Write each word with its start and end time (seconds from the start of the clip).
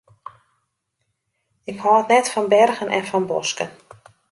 Ik 1.69 1.77
hâld 1.83 2.07
net 2.09 2.27
fan 2.33 2.47
bergen 2.51 2.87
en 2.97 3.03
fan 3.09 3.25
bosken. 3.29 3.69